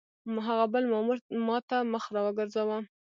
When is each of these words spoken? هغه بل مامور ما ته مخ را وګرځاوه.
هغه 0.47 0.65
بل 0.73 0.83
مامور 0.91 1.17
ما 1.47 1.57
ته 1.69 1.77
مخ 1.93 2.03
را 2.13 2.21
وګرځاوه. 2.27 2.77